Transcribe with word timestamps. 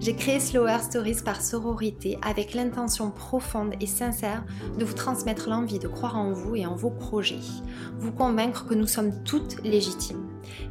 J'ai 0.00 0.14
créé 0.14 0.40
Slower 0.40 0.78
Stories 0.82 1.22
par 1.24 1.40
sororité 1.40 2.18
avec 2.22 2.54
l'intention 2.54 3.10
profonde 3.10 3.74
et 3.80 3.86
sincère 3.86 4.44
de 4.78 4.84
vous 4.84 4.94
transmettre 4.94 5.48
l'envie 5.48 5.78
de 5.78 5.88
croire 5.88 6.16
en 6.16 6.32
vous 6.32 6.56
et 6.56 6.66
en 6.66 6.74
vos 6.74 6.90
projets, 6.90 7.40
vous 7.98 8.12
convaincre 8.12 8.66
que 8.66 8.74
nous 8.74 8.86
sommes 8.86 9.22
toutes 9.24 9.62
légitimes, 9.62 10.28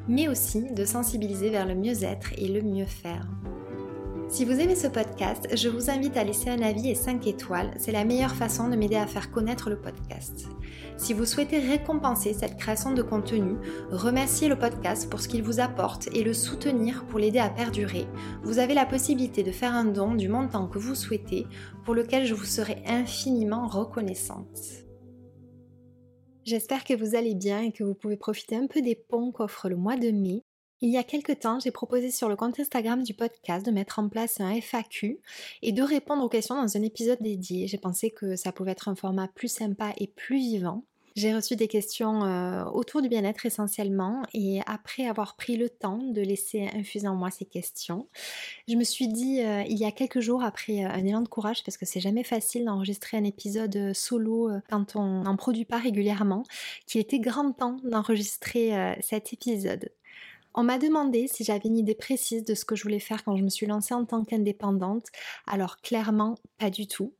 mais 0.08 0.28
aussi 0.28 0.72
de 0.74 0.86
sensibiliser 0.86 1.50
vers 1.50 1.66
le 1.66 1.76
mieux-être 1.76 2.34
et 2.38 2.48
le 2.48 2.62
mieux 2.62 2.86
faire. 2.86 3.28
Si 4.34 4.46
vous 4.46 4.60
aimez 4.60 4.74
ce 4.74 4.88
podcast, 4.88 5.48
je 5.56 5.70
vous 5.70 5.92
invite 5.92 6.18
à 6.18 6.24
laisser 6.24 6.50
un 6.50 6.64
avis 6.64 6.90
et 6.90 6.96
5 6.96 7.28
étoiles. 7.28 7.72
C'est 7.78 7.92
la 7.92 8.04
meilleure 8.04 8.34
façon 8.34 8.68
de 8.68 8.76
m'aider 8.76 8.96
à 8.96 9.06
faire 9.06 9.30
connaître 9.30 9.70
le 9.70 9.80
podcast. 9.80 10.48
Si 10.98 11.14
vous 11.14 11.26
souhaitez 11.26 11.60
récompenser 11.60 12.34
cette 12.34 12.58
création 12.58 12.94
de 12.94 13.04
contenu, 13.04 13.58
remercier 13.92 14.48
le 14.48 14.58
podcast 14.58 15.08
pour 15.08 15.20
ce 15.20 15.28
qu'il 15.28 15.44
vous 15.44 15.60
apporte 15.60 16.10
et 16.16 16.24
le 16.24 16.34
soutenir 16.34 17.06
pour 17.06 17.20
l'aider 17.20 17.38
à 17.38 17.52
perdurer, 17.52 18.08
vous 18.42 18.58
avez 18.58 18.74
la 18.74 18.88
possibilité 18.88 19.44
de 19.44 19.52
faire 19.52 19.76
un 19.76 19.86
don 19.86 20.16
du 20.16 20.30
montant 20.30 20.68
que 20.68 20.80
vous 20.80 20.96
souhaitez, 20.96 21.46
pour 21.86 21.94
lequel 21.94 22.26
je 22.26 22.34
vous 22.34 22.44
serai 22.44 22.82
infiniment 22.88 23.68
reconnaissante. 23.68 24.58
J'espère 26.44 26.86
que 26.86 26.96
vous 26.96 27.16
allez 27.16 27.36
bien 27.36 27.62
et 27.62 27.72
que 27.72 27.84
vous 27.84 27.94
pouvez 27.94 28.18
profiter 28.18 28.56
un 28.56 28.66
peu 28.66 28.82
des 28.82 28.96
ponts 28.96 29.32
qu'offre 29.32 29.70
le 29.70 29.76
mois 29.76 29.96
de 29.96 30.10
mai 30.10 30.42
il 30.84 30.90
y 30.90 30.98
a 30.98 31.04
quelques 31.04 31.40
temps, 31.40 31.62
j'ai 31.62 31.72
proposé 31.72 32.12
sur 32.12 32.28
le 32.28 32.36
compte 32.36 32.60
Instagram 32.60 33.04
du 33.04 33.14
podcast 33.14 33.66
de 33.66 33.72
mettre 33.72 34.00
en 34.00 34.10
place 34.10 34.42
un 34.42 34.54
FAQ 34.60 35.18
et 35.62 35.72
de 35.72 35.82
répondre 35.82 36.22
aux 36.22 36.28
questions 36.28 36.62
dans 36.62 36.76
un 36.76 36.82
épisode 36.82 37.20
dédié. 37.22 37.68
J'ai 37.68 37.78
pensé 37.78 38.12
que 38.12 38.36
ça 38.36 38.52
pouvait 38.52 38.72
être 38.72 38.90
un 38.90 38.96
format 38.96 39.30
plus 39.30 39.48
sympa 39.48 39.94
et 39.98 40.08
plus 40.08 40.40
vivant. 40.40 40.84
J'ai 41.16 41.34
reçu 41.34 41.56
des 41.56 41.70
questions 41.70 42.26
euh, 42.26 42.66
autour 42.66 43.02
du 43.02 43.08
bien-être 43.08 43.46
essentiellement 43.46 44.24
et 44.34 44.60
après 44.66 45.06
avoir 45.06 45.38
pris 45.38 45.56
le 45.56 45.70
temps 45.70 46.00
de 46.00 46.20
laisser 46.20 46.68
infuser 46.74 47.08
en 47.08 47.16
moi 47.16 47.32
ces 47.32 47.46
questions, 47.46 48.10
je 48.68 48.76
me 48.76 48.84
suis 48.84 49.08
dit 49.08 49.42
euh, 49.42 49.64
il 49.70 49.78
y 49.78 49.86
a 49.86 49.92
quelques 49.92 50.20
jours 50.20 50.44
après 50.44 50.84
euh, 50.84 50.90
un 50.90 51.06
élan 51.06 51.22
de 51.22 51.30
courage 51.30 51.64
parce 51.64 51.78
que 51.78 51.86
c'est 51.86 52.02
jamais 52.02 52.26
facile 52.26 52.66
d'enregistrer 52.66 53.16
un 53.16 53.24
épisode 53.24 53.94
solo 53.94 54.50
quand 54.70 54.98
on 54.98 55.24
n'en 55.24 55.38
produit 55.38 55.66
pas 55.66 55.78
régulièrement 55.78 56.44
qu'il 56.88 57.00
était 57.00 57.20
grand 57.20 57.54
temps 57.54 57.78
d'enregistrer 57.84 58.98
cet 59.02 59.32
épisode. 59.32 59.90
On 60.56 60.64
m'a 60.64 60.78
demandé 60.78 61.28
si 61.28 61.44
j'avais 61.44 61.68
une 61.68 61.78
idée 61.78 61.96
précise 61.96 62.44
de 62.44 62.54
ce 62.54 62.66
que 62.66 62.76
je 62.76 62.84
voulais 62.84 63.00
faire 63.00 63.24
quand 63.24 63.36
je 63.36 63.44
me 63.44 63.50
suis 63.50 63.66
lancée 63.66 63.94
en 63.94 64.06
tant 64.06 64.24
qu'indépendante. 64.24 65.08
Alors 65.48 65.78
clairement, 65.82 66.36
pas 66.60 66.70
du 66.70 66.88
tout. 66.88 67.14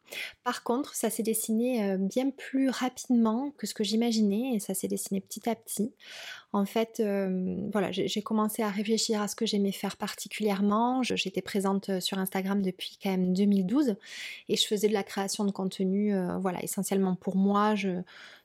Par 0.44 0.64
contre, 0.64 0.96
ça 0.96 1.10
s'est 1.10 1.24
dessiné 1.24 1.84
euh, 1.84 1.98
bien 1.98 2.30
plus 2.30 2.70
rapidement 2.70 3.52
que 3.58 3.68
ce 3.68 3.74
que 3.74 3.84
j'imaginais 3.84 4.56
et 4.56 4.60
ça 4.60 4.74
s'est 4.74 4.88
dessiné 4.88 5.22
petit 5.22 5.50
à 5.50 5.56
petit. 5.56 5.94
En 6.52 6.66
fait, 6.66 7.00
euh, 7.00 7.58
voilà, 7.72 7.92
j'ai 7.92 8.22
commencé 8.22 8.62
à 8.62 8.70
réfléchir 8.70 9.22
à 9.22 9.28
ce 9.28 9.36
que 9.36 9.46
j'aimais 9.46 9.72
faire 9.72 9.98
particulièrement. 9.98 11.02
J'étais 11.02 11.42
présente 11.42 11.90
euh, 11.90 12.00
sur 12.00 12.20
Instagram 12.20 12.62
depuis 12.62 13.00
quand 13.02 13.10
même 13.10 13.34
2012 13.34 13.96
et 14.50 14.56
je 14.56 14.68
faisais 14.68 14.88
de 14.88 14.94
la 14.94 15.04
création 15.04 15.46
de 15.46 15.52
contenu, 15.52 16.14
voilà, 16.40 16.62
essentiellement 16.64 17.16
pour 17.16 17.36
moi. 17.36 17.74
Je 17.76 18.02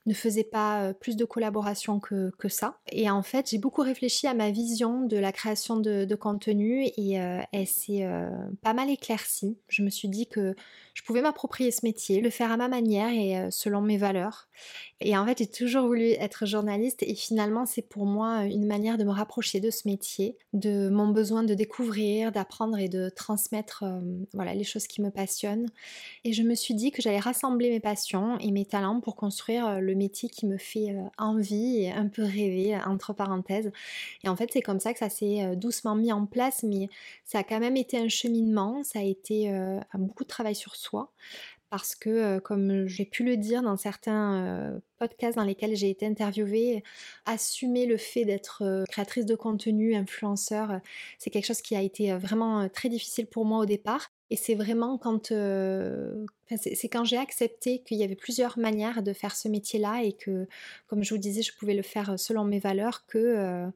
ne 0.06 0.14
faisais 0.14 0.44
pas 0.44 0.94
plus 0.94 1.16
de 1.16 1.24
collaboration 1.26 2.00
que, 2.00 2.32
ça. 2.48 2.78
Et 2.92 3.10
en 3.10 3.22
fait, 3.22 3.50
j'ai 3.50 3.58
beaucoup 3.58 3.82
réfléchi 3.82 4.26
à 4.26 4.32
ma 4.32 4.50
vision 4.50 5.02
de 5.02 5.18
la 5.18 5.32
création 5.32 5.76
de, 5.76 6.14
contenu 6.14 6.84
et 6.84 7.12
elle 7.52 7.66
s'est 7.66 8.08
pas 8.62 8.72
mal 8.72 8.88
éclaircie. 8.88 9.58
Je 9.68 9.82
me 9.82 9.90
suis 9.90 10.08
dit 10.08 10.26
que 10.26 10.54
je 10.94 11.02
pouvais 11.02 11.20
m'approprier 11.20 11.57
ce 11.58 11.84
métier, 11.84 12.20
le 12.20 12.30
faire 12.30 12.52
à 12.52 12.56
ma 12.56 12.68
manière 12.68 13.10
et 13.10 13.38
euh, 13.38 13.48
selon 13.50 13.80
mes 13.80 13.96
valeurs. 13.96 14.48
Et 15.00 15.16
en 15.16 15.24
fait, 15.24 15.38
j'ai 15.38 15.46
toujours 15.46 15.86
voulu 15.86 16.10
être 16.12 16.44
journaliste 16.44 17.04
et 17.04 17.14
finalement, 17.14 17.66
c'est 17.66 17.82
pour 17.82 18.04
moi 18.04 18.44
une 18.44 18.66
manière 18.66 18.98
de 18.98 19.04
me 19.04 19.12
rapprocher 19.12 19.60
de 19.60 19.70
ce 19.70 19.86
métier, 19.86 20.36
de 20.52 20.88
mon 20.88 21.08
besoin 21.08 21.44
de 21.44 21.54
découvrir, 21.54 22.32
d'apprendre 22.32 22.78
et 22.78 22.88
de 22.88 23.08
transmettre 23.08 23.84
euh, 23.84 24.00
voilà, 24.32 24.54
les 24.54 24.64
choses 24.64 24.86
qui 24.86 25.00
me 25.00 25.10
passionnent. 25.10 25.68
Et 26.24 26.32
je 26.32 26.42
me 26.42 26.54
suis 26.54 26.74
dit 26.74 26.90
que 26.90 27.00
j'allais 27.00 27.20
rassembler 27.20 27.70
mes 27.70 27.80
passions 27.80 28.38
et 28.38 28.50
mes 28.50 28.64
talents 28.64 29.00
pour 29.00 29.14
construire 29.14 29.68
euh, 29.68 29.78
le 29.78 29.94
métier 29.94 30.28
qui 30.28 30.46
me 30.46 30.58
fait 30.58 30.96
envie 31.16 31.82
et 31.82 31.92
un 31.92 32.08
peu 32.08 32.22
rêver, 32.22 32.76
entre 32.86 33.12
parenthèses. 33.12 33.70
Et 34.24 34.28
en 34.28 34.36
fait, 34.36 34.50
c'est 34.52 34.62
comme 34.62 34.80
ça 34.80 34.92
que 34.92 34.98
ça 34.98 35.08
s'est 35.08 35.56
doucement 35.56 35.94
mis 35.94 36.12
en 36.12 36.26
place, 36.26 36.62
mais 36.62 36.88
ça 37.24 37.38
a 37.38 37.42
quand 37.44 37.60
même 37.60 37.76
été 37.76 37.98
un 37.98 38.08
cheminement, 38.08 38.82
ça 38.82 39.00
a 39.00 39.02
été 39.02 39.52
beaucoup 39.94 40.24
de 40.24 40.28
travail 40.28 40.54
sur 40.54 40.76
soi 40.76 41.12
parce 41.70 41.94
que, 41.94 42.38
comme 42.40 42.86
j'ai 42.86 43.04
pu 43.04 43.24
le 43.24 43.36
dire 43.36 43.62
dans 43.62 43.76
certains 43.76 44.80
podcasts 44.98 45.36
dans 45.36 45.44
lesquels 45.44 45.76
j'ai 45.76 45.90
été 45.90 46.06
interviewée, 46.06 46.82
assumer 47.26 47.86
le 47.86 47.96
fait 47.96 48.24
d'être 48.24 48.84
créatrice 48.90 49.26
de 49.26 49.34
contenu, 49.36 49.94
influenceur, 49.94 50.80
c'est 51.18 51.30
quelque 51.30 51.46
chose 51.46 51.62
qui 51.62 51.76
a 51.76 51.82
été 51.82 52.12
vraiment 52.16 52.68
très 52.68 52.88
difficile 52.88 53.26
pour 53.26 53.44
moi 53.44 53.58
au 53.60 53.66
départ. 53.66 54.10
Et 54.30 54.36
c'est 54.36 54.54
vraiment 54.54 54.98
quand, 54.98 55.28
c'est 55.28 56.88
quand 56.88 57.04
j'ai 57.04 57.16
accepté 57.16 57.80
qu'il 57.80 57.96
y 57.98 58.04
avait 58.04 58.14
plusieurs 58.14 58.58
manières 58.58 59.02
de 59.02 59.12
faire 59.12 59.34
ce 59.34 59.48
métier-là 59.48 60.02
et 60.02 60.12
que, 60.12 60.46
comme 60.86 61.02
je 61.02 61.14
vous 61.14 61.20
disais, 61.20 61.42
je 61.42 61.54
pouvais 61.54 61.74
le 61.74 61.82
faire 61.82 62.18
selon 62.18 62.44
mes 62.44 62.58
valeurs, 62.58 63.06
que, 63.06 63.66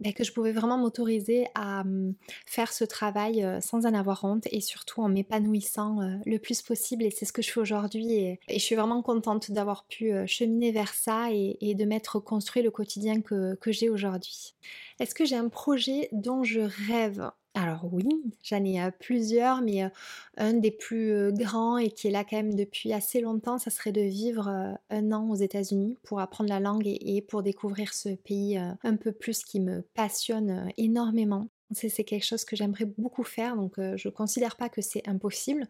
ben, 0.00 0.12
que 0.12 0.22
je 0.22 0.32
pouvais 0.32 0.52
vraiment 0.52 0.78
m'autoriser 0.78 1.48
à 1.56 1.82
mmh, 1.82 2.14
faire 2.46 2.72
ce 2.72 2.84
travail 2.84 3.44
sans 3.60 3.84
en 3.84 3.94
avoir 3.94 4.24
honte 4.24 4.46
et 4.52 4.60
surtout 4.60 5.00
en 5.02 5.08
m'épanouissant 5.08 6.20
le 6.24 6.38
plus 6.38 6.62
possible. 6.62 7.02
Et 7.04 7.10
c'est 7.10 7.24
ce 7.24 7.32
que 7.32 7.42
je 7.42 7.50
fais 7.50 7.60
aujourd'hui. 7.60 8.12
Et, 8.14 8.40
je 8.48 8.58
suis 8.58 8.76
vraiment 8.76 9.02
contente 9.02 9.50
d'avoir 9.50 9.86
pu 9.86 10.12
cheminer 10.26 10.70
vers 10.70 10.94
ça 10.94 11.28
et, 11.32 11.74
de 11.74 11.84
m'être 11.84 12.20
construit 12.20 12.62
le 12.62 12.70
quotidien 12.70 13.20
que 13.22 13.72
j'ai 13.72 13.90
aujourd'hui. 13.90 14.54
Est-ce 15.00 15.14
que 15.14 15.24
j'ai 15.24 15.36
un 15.36 15.48
projet 15.48 16.08
dont 16.12 16.44
je 16.44 16.60
rêve? 16.88 17.30
Alors 17.56 17.88
oui, 17.92 18.06
j'en 18.42 18.62
ai 18.64 18.90
plusieurs, 19.00 19.62
mais 19.62 19.90
un 20.36 20.52
des 20.52 20.70
plus 20.70 21.32
grands 21.32 21.78
et 21.78 21.90
qui 21.90 22.08
est 22.08 22.10
là 22.10 22.22
quand 22.22 22.36
même 22.36 22.54
depuis 22.54 22.92
assez 22.92 23.20
longtemps, 23.20 23.58
ça 23.58 23.70
serait 23.70 23.92
de 23.92 24.02
vivre 24.02 24.76
un 24.90 25.12
an 25.12 25.28
aux 25.30 25.34
États-Unis 25.36 25.98
pour 26.04 26.20
apprendre 26.20 26.50
la 26.50 26.60
langue 26.60 26.86
et, 26.86 27.22
pour 27.22 27.42
découvrir 27.42 27.94
ce 27.94 28.10
pays 28.10 28.58
un 28.58 28.96
peu 28.96 29.12
plus 29.12 29.42
qui 29.42 29.60
me 29.60 29.82
passionne 29.94 30.70
énormément. 30.76 31.48
C'est 31.72 32.04
quelque 32.04 32.24
chose 32.24 32.44
que 32.44 32.54
j'aimerais 32.54 32.84
beaucoup 32.84 33.24
faire, 33.24 33.56
donc 33.56 33.74
je 33.76 34.08
ne 34.08 34.12
considère 34.12 34.56
pas 34.56 34.68
que 34.68 34.80
c'est 34.80 35.06
impossible. 35.08 35.66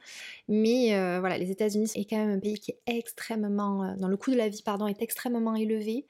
Mais 0.49 0.91
voilà, 1.21 1.39
les 1.39 1.51
États-Unis 1.51 1.91
est 1.95 2.05
quand 2.05 2.19
même 2.19 2.37
un 2.37 2.39
pays 2.39 2.59
qui 2.59 2.73
est 2.73 2.81
extrêmement, 2.87 3.95
dans 3.97 4.09
le 4.09 4.17
coût 4.17 4.31
de 4.31 4.37
la 4.37 4.49
vie, 4.49 4.62
pardon, 4.62 4.87
est 4.87 5.01
extrêmement 5.01 5.55
élevé. 5.55 6.07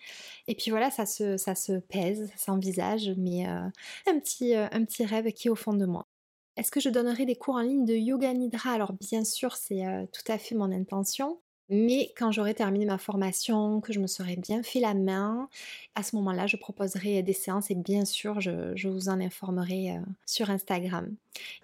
Et 0.48 0.54
puis 0.54 0.70
voilà, 0.70 0.90
ça 0.90 1.06
se, 1.06 1.78
pèse, 1.78 2.28
ça 2.32 2.46
s'envisage, 2.46 3.12
mais 3.16 3.44
un, 3.44 3.72
petit, 4.18 4.54
un 4.54 4.84
petit 4.84 5.04
rêve 5.04 5.30
qui 5.32 5.48
est 5.48 5.50
au 5.50 5.56
fond 5.56 5.74
de 5.74 5.86
moi. 5.86 6.08
Est-ce 6.56 6.70
que 6.70 6.80
je 6.80 6.88
donnerai 6.88 7.26
des 7.26 7.36
cours 7.36 7.56
en 7.56 7.60
ligne 7.60 7.84
de 7.84 7.94
yoga 7.94 8.32
nidra? 8.32 8.72
Alors 8.72 8.92
bien 8.94 9.24
sûr, 9.24 9.56
c'est 9.56 9.84
tout 10.12 10.32
à 10.32 10.38
fait 10.38 10.54
mon 10.54 10.72
intention. 10.72 11.38
Mais 11.68 12.12
quand 12.16 12.30
j'aurai 12.30 12.54
terminé 12.54 12.84
ma 12.84 12.98
formation, 12.98 13.80
que 13.80 13.92
je 13.92 13.98
me 13.98 14.06
serai 14.06 14.36
bien 14.36 14.62
fait 14.62 14.78
la 14.78 14.94
main, 14.94 15.48
à 15.96 16.02
ce 16.02 16.14
moment-là, 16.16 16.46
je 16.46 16.56
proposerai 16.56 17.22
des 17.22 17.32
séances 17.32 17.70
et 17.70 17.74
bien 17.74 18.04
sûr, 18.04 18.40
je, 18.40 18.88
vous 18.88 19.08
en 19.08 19.20
informerai 19.20 19.92
euh, 19.92 20.00
sur 20.26 20.50
Instagram. 20.50 21.12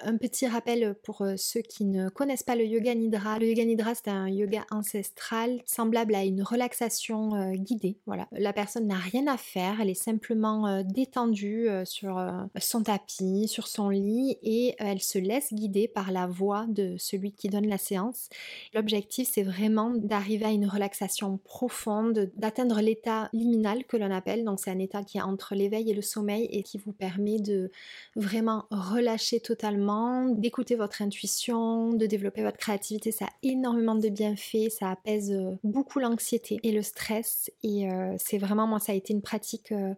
Un 0.02 0.16
petit 0.16 0.46
rappel 0.46 0.94
pour 1.02 1.22
euh, 1.22 1.34
ceux 1.36 1.60
qui 1.60 1.84
ne 1.84 2.08
connaissent 2.08 2.42
pas 2.42 2.56
le 2.56 2.66
yoga 2.66 2.94
nidra. 2.94 3.38
Le 3.38 3.46
yoga 3.46 3.64
nidra, 3.64 3.94
c'est 3.94 4.08
un 4.08 4.28
yoga 4.28 4.64
ancestral 4.70 5.62
semblable 5.66 6.14
à 6.14 6.24
une 6.24 6.42
relaxation 6.42 7.34
euh, 7.34 7.52
guidée. 7.52 7.96
Voilà, 8.06 8.26
la 8.32 8.52
personne 8.52 8.86
n'a 8.86 8.96
rien 8.96 9.26
à 9.28 9.36
faire, 9.36 9.80
elle 9.80 9.90
est 9.90 9.94
simplement 9.94 10.82
détendue 10.82 11.68
sur 11.84 12.20
son 12.58 12.82
tapis, 12.82 13.46
sur 13.48 13.68
son 13.68 13.88
lit 13.88 14.36
et 14.42 14.74
elle 14.78 15.00
se 15.00 15.18
laisse 15.18 15.52
guider 15.52 15.88
par 15.88 16.10
la 16.10 16.26
voix 16.26 16.66
de 16.68 16.96
celui 16.98 17.32
qui 17.32 17.48
donne 17.48 17.68
la 17.68 17.78
séance. 17.78 18.28
L'objectif, 18.74 19.28
c'est 19.30 19.42
vraiment 19.42 19.91
d'arriver 19.92 20.44
à 20.46 20.50
une 20.50 20.66
relaxation 20.66 21.38
profonde, 21.44 22.30
d'atteindre 22.36 22.80
l'état 22.80 23.28
liminal 23.32 23.84
que 23.84 23.96
l'on 23.96 24.10
appelle. 24.10 24.44
Donc 24.44 24.60
c'est 24.60 24.70
un 24.70 24.78
état 24.78 25.02
qui 25.02 25.18
est 25.18 25.22
entre 25.22 25.54
l'éveil 25.54 25.90
et 25.90 25.94
le 25.94 26.02
sommeil 26.02 26.48
et 26.50 26.62
qui 26.62 26.78
vous 26.78 26.92
permet 26.92 27.38
de 27.38 27.70
vraiment 28.16 28.64
relâcher 28.70 29.40
totalement, 29.40 30.26
d'écouter 30.28 30.76
votre 30.76 31.02
intuition, 31.02 31.92
de 31.92 32.06
développer 32.06 32.42
votre 32.42 32.58
créativité. 32.58 33.12
Ça 33.12 33.26
a 33.26 33.30
énormément 33.42 33.94
de 33.94 34.08
bienfaits, 34.08 34.70
ça 34.70 34.90
apaise 34.90 35.32
euh, 35.32 35.56
beaucoup 35.64 35.98
l'anxiété 35.98 36.60
et 36.62 36.72
le 36.72 36.82
stress. 36.82 37.50
Et 37.62 37.90
euh, 37.90 38.14
c'est 38.18 38.38
vraiment, 38.38 38.66
moi, 38.66 38.78
ça 38.78 38.92
a 38.92 38.94
été 38.94 39.12
une 39.12 39.22
pratique 39.22 39.72
euh, 39.72 39.94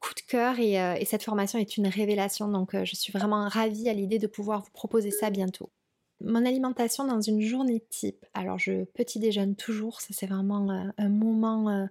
coup 0.00 0.14
de 0.14 0.20
cœur 0.28 0.58
et, 0.58 0.74
et, 1.00 1.04
cette 1.06 1.22
formation 1.22 1.58
est 1.58 1.78
une 1.78 1.86
révélation. 1.86 2.48
Donc 2.48 2.76
je 2.76 2.94
suis 2.94 3.10
vraiment 3.10 3.48
ravie 3.48 3.88
à 3.88 3.94
l'idée 3.94 4.18
de 4.18 4.26
pouvoir 4.26 4.60
vous 4.60 4.70
proposer 4.70 5.10
ça 5.10 5.30
bientôt. 5.30 5.70
Mon 6.24 6.46
alimentation 6.46 7.06
dans 7.06 7.20
une 7.20 7.40
journée 7.40 7.82
type. 7.90 8.24
Alors, 8.34 8.58
je 8.58 8.84
petit 8.84 9.18
déjeune 9.18 9.54
toujours, 9.56 10.00
ça 10.00 10.08
c'est 10.10 10.26
vraiment 10.26 10.70
euh, 10.70 10.90
un 10.98 11.08
moment 11.08 11.68
euh, 11.68 11.86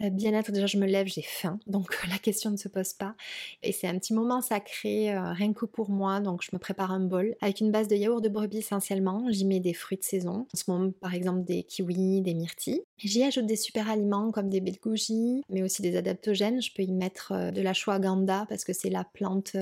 bien-être. 0.00 0.52
Déjà, 0.52 0.66
je 0.66 0.78
me 0.78 0.86
lève, 0.86 1.06
j'ai 1.06 1.22
faim, 1.22 1.58
donc 1.66 1.96
la 2.08 2.18
question 2.18 2.50
ne 2.50 2.56
se 2.56 2.68
pose 2.68 2.92
pas. 2.92 3.14
Et 3.62 3.72
c'est 3.72 3.88
un 3.88 3.98
petit 3.98 4.14
moment 4.14 4.40
sacré, 4.40 5.16
rien 5.18 5.52
que 5.52 5.64
pour 5.64 5.90
moi. 5.90 6.20
Donc, 6.20 6.42
je 6.42 6.50
me 6.52 6.58
prépare 6.58 6.92
un 6.92 7.00
bol 7.00 7.34
avec 7.40 7.60
une 7.60 7.70
base 7.70 7.88
de 7.88 7.96
yaourt 7.96 8.22
de 8.22 8.28
brebis 8.28 8.58
essentiellement. 8.58 9.26
J'y 9.30 9.44
mets 9.44 9.60
des 9.60 9.74
fruits 9.74 9.98
de 9.98 10.04
saison. 10.04 10.46
En 10.52 10.56
ce 10.56 10.70
moment, 10.70 10.90
par 11.00 11.14
exemple, 11.14 11.44
des 11.44 11.62
kiwis, 11.62 12.22
des 12.22 12.34
myrtilles. 12.34 12.82
J'y 12.98 13.22
ajoute 13.22 13.46
des 13.46 13.56
super 13.56 13.88
aliments 13.88 14.30
comme 14.30 14.48
des 14.48 14.60
baies 14.60 14.74
mais 15.48 15.62
aussi 15.62 15.82
des 15.82 15.96
adaptogènes. 15.96 16.60
Je 16.60 16.72
peux 16.72 16.82
y 16.82 16.92
mettre 16.92 17.52
de 17.52 17.60
la 17.60 17.70
ashwagandha 17.70 18.46
parce 18.48 18.64
que 18.64 18.72
c'est 18.72 18.90
la 18.90 19.04
plante 19.04 19.56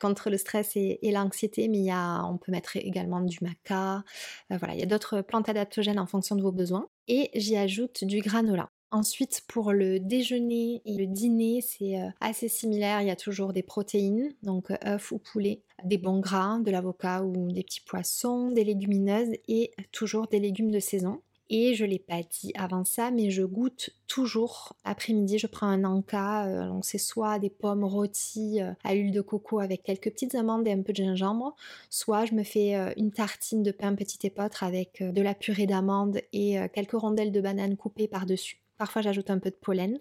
contre 0.00 0.30
le 0.30 0.36
stress 0.36 0.76
et, 0.76 0.98
l'anxiété. 1.10 1.68
Mais 1.68 1.78
y 1.78 1.90
a, 1.90 2.24
on 2.24 2.36
peut 2.36 2.52
mettre 2.52 2.76
également 2.76 3.20
du 3.20 3.38
maca. 3.40 4.04
voilà, 4.50 4.74
il 4.74 4.80
y 4.80 4.82
a 4.82 4.86
d'autres 4.86 5.22
plantes 5.22 5.48
adaptogènes 5.48 5.98
en 5.98 6.06
fonction 6.06 6.36
de 6.36 6.42
vos 6.42 6.52
besoins. 6.52 6.88
Et 7.08 7.30
j'y 7.34 7.56
ajoute 7.56 8.04
du 8.04 8.20
granola. 8.20 8.70
Ensuite, 8.90 9.42
pour 9.48 9.72
le 9.72 9.98
déjeuner 9.98 10.80
et 10.84 10.96
le 10.96 11.06
dîner, 11.06 11.60
c'est 11.60 11.98
assez 12.20 12.48
similaire. 12.48 13.02
Il 13.02 13.08
y 13.08 13.10
a 13.10 13.16
toujours 13.16 13.52
des 13.52 13.62
protéines, 13.62 14.32
donc 14.42 14.70
œufs 14.86 15.12
ou 15.12 15.18
poulet, 15.18 15.62
des 15.84 15.98
bons 15.98 16.20
gras, 16.20 16.60
de 16.60 16.70
l'avocat 16.70 17.22
ou 17.22 17.50
des 17.50 17.64
petits 17.64 17.80
poissons, 17.80 18.50
des 18.50 18.64
légumineuses 18.64 19.34
et 19.48 19.72
toujours 19.92 20.28
des 20.28 20.38
légumes 20.38 20.70
de 20.70 20.80
saison. 20.80 21.20
Et 21.48 21.74
je 21.74 21.84
l'ai 21.84 22.00
pas 22.00 22.22
dit 22.22 22.52
avant 22.56 22.84
ça, 22.84 23.12
mais 23.12 23.30
je 23.30 23.44
goûte 23.44 23.90
toujours 24.08 24.74
après-midi. 24.84 25.38
Je 25.38 25.46
prends 25.46 25.68
un 25.68 25.84
anka, 25.84 26.46
euh, 26.46 26.80
c'est 26.82 26.98
soit 26.98 27.38
des 27.38 27.50
pommes 27.50 27.84
rôties 27.84 28.60
euh, 28.60 28.72
à 28.82 28.94
l'huile 28.94 29.12
de 29.12 29.20
coco 29.20 29.60
avec 29.60 29.84
quelques 29.84 30.10
petites 30.10 30.34
amandes 30.34 30.66
et 30.66 30.72
un 30.72 30.82
peu 30.82 30.92
de 30.92 30.96
gingembre, 30.96 31.54
soit 31.88 32.24
je 32.24 32.34
me 32.34 32.42
fais 32.42 32.74
euh, 32.74 32.92
une 32.96 33.12
tartine 33.12 33.62
de 33.62 33.70
pain 33.70 33.94
petit 33.94 34.26
épeautre 34.26 34.64
avec 34.64 35.02
de 35.02 35.22
la 35.22 35.34
purée 35.34 35.66
d'amandes 35.66 36.20
et 36.32 36.56
quelques 36.72 36.92
rondelles 36.92 37.32
de 37.32 37.40
banane 37.40 37.76
coupées 37.76 38.08
par-dessus. 38.08 38.65
Parfois 38.78 39.02
j'ajoute 39.02 39.30
un 39.30 39.38
peu 39.38 39.50
de 39.50 39.56
pollen. 39.56 39.98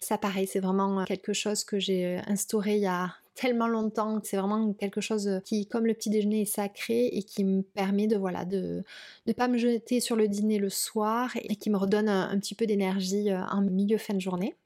Ça 0.00 0.18
pareil, 0.18 0.46
c'est 0.46 0.60
vraiment 0.60 1.04
quelque 1.04 1.32
chose 1.32 1.64
que 1.64 1.78
j'ai 1.78 2.20
instauré 2.26 2.76
il 2.76 2.82
y 2.82 2.86
a 2.86 3.14
tellement 3.34 3.68
longtemps 3.68 4.20
c'est 4.24 4.36
vraiment 4.36 4.72
quelque 4.72 5.00
chose 5.00 5.40
qui, 5.44 5.66
comme 5.68 5.86
le 5.86 5.94
petit 5.94 6.10
déjeuner, 6.10 6.42
est 6.42 6.44
sacré 6.44 7.06
et 7.06 7.22
qui 7.22 7.44
me 7.44 7.62
permet 7.62 8.08
de 8.08 8.16
voilà 8.16 8.44
de 8.44 8.82
ne 9.26 9.32
pas 9.32 9.48
me 9.48 9.58
jeter 9.58 10.00
sur 10.00 10.16
le 10.16 10.28
dîner 10.28 10.58
le 10.58 10.70
soir 10.70 11.30
et 11.36 11.56
qui 11.56 11.70
me 11.70 11.76
redonne 11.76 12.08
un, 12.08 12.38
petit 12.38 12.54
peu 12.54 12.66
d'énergie 12.66 13.30
euh, 13.30 13.44
en 13.46 13.62
milieu 13.62 13.98
fin 13.98 14.14
de 14.14 14.20
journée. 14.20 14.56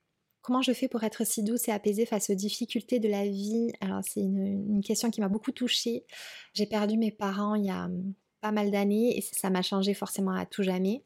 Comment 0.41 0.63
je 0.63 0.73
fais 0.73 0.89
pour 0.89 1.05
être 1.05 1.25
si 1.25 1.45
douce 1.45 1.69
et 1.69 1.71
apaisée 1.71 2.05
face 2.05 2.31
aux 2.31 2.35
difficultés 2.35 2.99
de 2.99 3.09
la 3.09 3.25
vie? 3.27 3.73
Alors 3.81 4.01
c'est 4.03 4.21
une, 4.21 4.81
question 4.83 5.11
qui 5.11 5.21
m'a 5.21 5.29
beaucoup 5.29 5.53
touchée. 5.53 6.05
J'ai 6.53 6.67
perdu 6.67 6.97
mes 6.97 7.13
parents 7.13 7.55
il 7.55 7.67
y 7.67 7.71
a 7.71 7.85
hum, 7.85 8.13
pas 8.41 8.51
mal 8.51 8.73
d'années 8.73 9.17
et 9.17 9.21
ça 9.21 9.51
m'a 9.51 9.63
changé 9.63 9.95
forcément 9.95 10.33
à 10.33 10.45
tout 10.45 10.65
jamais 10.65 11.05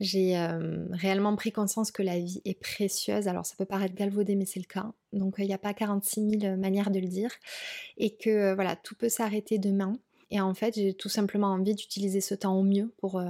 j'ai 0.00 0.36
réellement 0.90 1.36
pris 1.36 1.52
conscience 1.52 1.90
que 1.90 2.02
la 2.02 2.18
vie 2.18 2.42
est 2.44 2.58
précieuse. 2.58 3.28
Alors 3.28 3.46
ça 3.46 3.54
peut 3.56 3.64
paraître 3.64 3.94
galvaudé, 3.94 4.36
mais 4.36 4.44
c'est 4.44 4.60
le 4.60 4.66
cas. 4.66 4.92
Donc 5.12 5.36
il 5.38 5.46
n'y 5.46 5.54
a 5.54 5.58
pas 5.58 5.74
46 5.74 6.38
000 6.40 6.56
manières 6.56 6.90
de 6.90 6.98
le 6.98 7.08
dire. 7.08 7.30
Et 7.96 8.14
que 8.14 8.54
voilà, 8.54 8.76
tout 8.76 8.94
peut 8.94 9.08
s'arrêter 9.08 9.58
demain. 9.58 9.98
Et 10.30 10.40
en 10.40 10.54
fait, 10.54 10.74
j'ai 10.74 10.92
tout 10.92 11.08
simplement 11.08 11.48
envie 11.48 11.74
d'utiliser 11.74 12.20
ce 12.20 12.34
temps 12.34 12.58
au 12.58 12.62
mieux 12.62 12.92
pour 12.98 13.22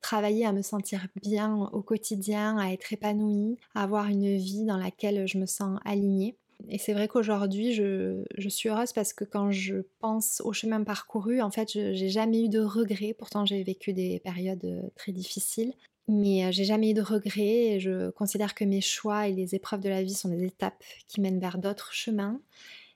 travailler 0.00 0.46
à 0.46 0.52
me 0.52 0.62
sentir 0.62 1.06
bien 1.20 1.68
au 1.72 1.82
quotidien, 1.82 2.58
à 2.58 2.72
être 2.72 2.92
épanouie, 2.92 3.58
à 3.74 3.82
avoir 3.82 4.06
une 4.06 4.36
vie 4.36 4.64
dans 4.64 4.76
laquelle 4.76 5.26
je 5.26 5.38
me 5.38 5.46
sens 5.46 5.78
alignée. 5.84 6.36
Et 6.68 6.78
c'est 6.78 6.92
vrai 6.92 7.06
qu'aujourd'hui, 7.06 7.72
je, 7.72 8.24
je, 8.36 8.48
suis 8.48 8.68
heureuse 8.68 8.92
parce 8.92 9.12
que 9.12 9.24
quand 9.24 9.50
je 9.50 9.76
pense 10.00 10.42
au 10.44 10.52
chemin 10.52 10.82
parcouru, 10.82 11.40
en 11.40 11.50
fait, 11.50 11.72
je 11.72 11.78
n'ai 11.78 12.08
jamais 12.08 12.44
eu 12.44 12.48
de 12.48 12.60
regrets. 12.60 13.14
Pourtant, 13.16 13.46
j'ai 13.46 13.62
vécu 13.62 13.92
des 13.92 14.18
périodes 14.20 14.90
très 14.96 15.12
difficiles. 15.12 15.72
Mais 16.08 16.50
j'ai 16.52 16.64
jamais 16.64 16.90
eu 16.90 16.94
de 16.94 17.02
regrets 17.02 17.74
et 17.74 17.80
je 17.80 18.10
considère 18.10 18.54
que 18.54 18.64
mes 18.64 18.80
choix 18.80 19.28
et 19.28 19.32
les 19.32 19.54
épreuves 19.54 19.80
de 19.80 19.90
la 19.90 20.02
vie 20.02 20.14
sont 20.14 20.30
des 20.30 20.44
étapes 20.44 20.82
qui 21.06 21.20
mènent 21.20 21.38
vers 21.38 21.58
d'autres 21.58 21.92
chemins, 21.92 22.40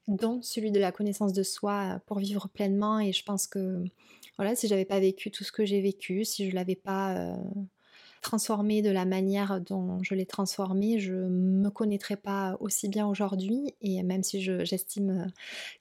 dont 0.08 0.40
celui 0.40 0.70
de 0.70 0.80
la 0.80 0.92
connaissance 0.92 1.34
de 1.34 1.42
soi 1.42 2.00
pour 2.06 2.18
vivre 2.18 2.48
pleinement. 2.48 3.00
Et 3.00 3.12
je 3.12 3.22
pense 3.22 3.46
que 3.46 3.84
voilà, 4.38 4.56
si 4.56 4.66
j'avais 4.66 4.86
pas 4.86 4.98
vécu 4.98 5.30
tout 5.30 5.44
ce 5.44 5.52
que 5.52 5.66
j'ai 5.66 5.82
vécu, 5.82 6.24
si 6.24 6.48
je 6.48 6.54
l'avais 6.54 6.74
pas 6.74 7.36
transformé 8.22 8.80
de 8.80 8.90
la 8.90 9.04
manière 9.04 9.60
dont 9.60 10.02
je 10.02 10.14
l'ai 10.14 10.24
transformé, 10.24 10.98
je 10.98 11.12
me 11.12 11.68
connaîtrais 11.68 12.16
pas 12.16 12.56
aussi 12.60 12.88
bien 12.88 13.06
aujourd'hui. 13.06 13.74
Et 13.82 14.02
même 14.02 14.22
si 14.22 14.40
j'estime 14.40 15.30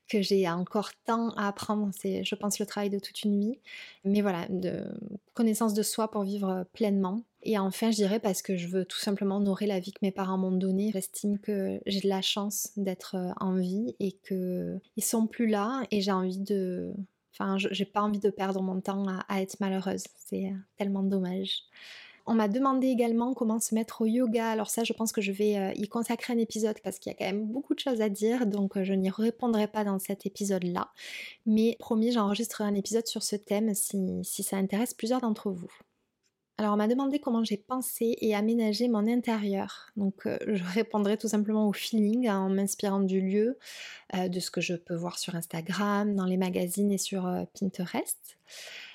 que 0.10 0.22
j'ai 0.22 0.50
encore 0.50 0.92
tant 1.06 1.30
à 1.32 1.48
apprendre, 1.48 1.90
c'est, 1.98 2.24
je 2.24 2.36
pense, 2.36 2.60
le 2.60 2.66
travail 2.66 2.90
de 2.90 3.00
toute 3.00 3.24
une 3.24 3.40
vie. 3.40 3.60
Mais 4.04 4.22
voilà, 4.22 4.48
de 4.50 4.84
connaissance 5.34 5.74
de 5.74 5.84
soi 5.84 6.12
pour 6.12 6.24
vivre 6.24 6.66
pleinement. 6.74 7.24
Et 7.44 7.58
enfin, 7.58 7.92
je 7.92 7.96
dirais 7.96 8.20
parce 8.20 8.42
que 8.42 8.58
je 8.58 8.68
veux 8.68 8.86
tout 8.86 9.00
simplement 9.00 9.38
honorer 9.38 9.66
la 9.68 9.80
vie 9.80 9.94
que 9.94 10.00
mes 10.02 10.12
parents 10.12 10.38
m'ont 10.38 10.52
donnée. 10.52 10.92
J'estime 10.94 11.40
que 11.40 11.80
j'ai 11.86 12.02
de 12.02 12.10
la 12.10 12.22
chance 12.22 12.72
d'être 12.76 13.16
en 13.40 13.56
vie 13.56 13.96
et 14.00 14.12
qu'ils 14.28 15.04
sont 15.04 15.28
plus 15.28 15.48
là 15.48 15.84
et 15.92 16.02
j'ai 16.02 16.12
envie 16.12 16.40
de 16.40 16.94
Enfin, 17.34 17.58
j'ai 17.58 17.86
pas 17.86 18.02
envie 18.02 18.20
de 18.20 18.30
perdre 18.30 18.62
mon 18.62 18.82
temps 18.82 19.06
à 19.30 19.42
être 19.42 19.60
malheureuse. 19.62 20.04
C'est 20.18 20.54
tellement 20.78 21.02
dommage. 21.02 21.64
On 22.32 22.36
m'a 22.36 22.48
demandé 22.48 22.88
également 22.88 23.34
comment 23.34 23.60
se 23.60 23.76
mettre 23.76 24.04
au 24.04 24.06
yoga. 24.06 24.52
Alors 24.52 24.70
ça, 24.70 24.86
je 24.86 24.94
pense 24.94 25.12
que 25.12 25.20
je 25.20 25.34
vais 25.34 25.58
euh, 25.58 25.74
y 25.76 25.90
consacrer 25.90 26.32
un 26.32 26.38
épisode 26.38 26.80
parce 26.82 26.98
qu'il 26.98 27.12
y 27.12 27.14
a 27.14 27.18
quand 27.18 27.26
même 27.26 27.46
beaucoup 27.46 27.74
de 27.74 27.80
choses 27.80 28.00
à 28.00 28.08
dire, 28.08 28.46
donc 28.46 28.78
euh, 28.78 28.86
je 28.86 28.94
n'y 28.94 29.10
répondrai 29.10 29.68
pas 29.68 29.84
dans 29.84 30.00
cet 30.00 30.26
épisode-là. 30.26 30.94
Mais 31.46 31.76
promis, 31.78 32.14
j'enregistrerai 32.14 32.64
un 32.64 32.74
épisode 32.74 33.06
sur 33.06 33.22
ce 33.22 33.36
thème 33.36 33.74
si, 33.74 34.44
ça 34.44 34.56
intéresse 34.56 34.94
plusieurs 34.94 35.20
d'entre 35.20 35.52
vous. 35.52 35.74
Alors 36.58 36.76
on 36.76 36.78
m'a 36.78 36.88
demandé 36.88 37.20
comment 37.20 37.44
j'ai 37.44 37.58
pensé 37.58 38.16
et 38.22 38.34
aménagé 38.34 38.88
mon 38.88 39.10
intérieur. 39.10 39.92
Donc 39.98 40.26
euh, 40.26 40.38
je 40.48 40.64
répondrai 40.64 41.18
tout 41.18 41.28
simplement 41.28 41.68
au 41.68 41.74
feeling 41.74 42.30
en 42.30 42.48
m'inspirant 42.48 43.02
du 43.02 43.20
lieu, 43.20 43.58
de 44.14 44.40
ce 44.40 44.52
que 44.52 44.62
je 44.62 44.76
peux 44.76 44.96
voir 44.96 45.20
sur 45.20 45.36
Instagram, 45.36 46.16
dans 46.16 46.26
les 46.26 46.38
magazines 46.38 46.94
et 46.94 46.98
sur 46.98 47.30
Pinterest. 47.60 48.38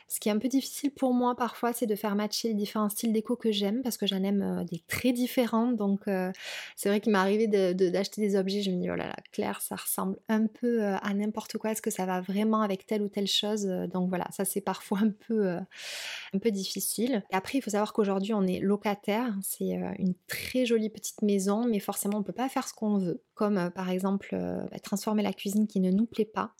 Ce 0.08 0.20
qui 0.20 0.28
est 0.28 0.32
un 0.32 0.38
peu 0.38 0.48
difficile 0.48 0.92
pour 0.92 1.12
moi 1.12 1.34
parfois, 1.34 1.72
c'est 1.72 1.86
de 1.86 1.96
faire 1.96 2.14
matcher 2.14 2.48
les 2.48 2.54
différents 2.54 2.88
styles 2.88 3.12
déco 3.12 3.34
que 3.34 3.50
j'aime 3.50 3.82
parce 3.82 3.96
que 3.96 4.06
j'en 4.06 4.22
aime 4.22 4.42
euh, 4.42 4.64
des 4.64 4.80
très 4.86 5.12
différents. 5.12 5.72
Donc 5.72 6.06
euh, 6.06 6.30
c'est 6.76 6.88
vrai 6.88 7.00
qu'il 7.00 7.12
m'est 7.12 7.18
arrivé 7.18 7.48
d'acheter 7.48 8.20
des 8.20 8.36
objets, 8.36 8.62
je 8.62 8.70
me 8.70 8.80
dis 8.80 8.88
oh 8.88 8.94
là 8.94 9.08
là, 9.08 9.16
Claire, 9.32 9.60
ça 9.60 9.74
ressemble 9.74 10.16
un 10.28 10.46
peu 10.46 10.82
euh, 10.82 10.96
à 10.98 11.12
n'importe 11.12 11.58
quoi. 11.58 11.72
Est-ce 11.72 11.82
que 11.82 11.90
ça 11.90 12.06
va 12.06 12.20
vraiment 12.20 12.62
avec 12.62 12.86
telle 12.86 13.02
ou 13.02 13.08
telle 13.08 13.26
chose 13.26 13.66
Donc 13.92 14.08
voilà, 14.08 14.26
ça 14.30 14.44
c'est 14.44 14.60
parfois 14.60 14.98
un 15.00 15.10
peu, 15.10 15.48
un 15.48 16.38
peu 16.38 16.52
difficile. 16.52 17.24
Et 17.32 17.34
après, 17.34 17.58
il 17.58 17.62
faut 17.62 17.70
savoir 17.70 17.92
qu'aujourd'hui 17.92 18.32
on 18.32 18.46
est 18.46 18.60
locataire. 18.60 19.34
C'est 19.42 19.80
une 19.98 20.14
très 20.28 20.66
jolie 20.66 20.90
petite 20.90 21.22
maison, 21.22 21.66
mais 21.66 21.80
forcément 21.80 22.18
on 22.18 22.22
peut 22.22 22.32
pas 22.32 22.48
faire 22.48 22.68
ce 22.68 22.74
qu'on 22.74 22.98
veut, 22.98 23.22
comme 23.34 23.70
par 23.74 23.90
exemple 23.90 24.28
bah, 24.70 24.78
transformer 24.78 25.24
la 25.24 25.32
cuisine 25.32 25.66
qui 25.66 25.80
ne 25.80 25.90
nous 25.90 26.06
plaît 26.06 26.24
pas. 26.24 26.52